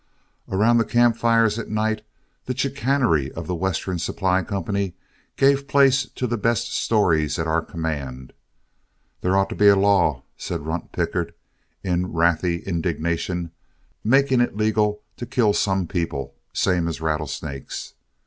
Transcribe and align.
Around 0.49 0.79
the 0.79 0.83
camp 0.85 1.15
fires 1.15 1.59
at 1.59 1.69
night, 1.69 2.01
the 2.45 2.57
chicanery 2.57 3.31
of 3.33 3.45
The 3.45 3.53
Western 3.53 3.99
Supply 3.99 4.41
Company 4.41 4.95
gave 5.37 5.67
place 5.67 6.05
to 6.15 6.25
the 6.25 6.39
best 6.39 6.73
stories 6.73 7.37
at 7.37 7.45
our 7.45 7.61
command. 7.61 8.33
"There 9.21 9.37
ought 9.37 9.49
to 9.49 9.55
be 9.55 9.67
a 9.67 9.75
law," 9.75 10.23
said 10.37 10.61
Runt 10.65 10.91
Pickett, 10.91 11.37
in 11.83 12.11
wrathy 12.13 12.63
indignation, 12.65 13.51
"making 14.03 14.41
it 14.41 14.57
legal 14.57 15.03
to 15.17 15.27
kill 15.27 15.53
some 15.53 15.85
people, 15.85 16.33
same 16.51 16.87
as 16.87 16.99
rattlesnakes. 16.99 17.93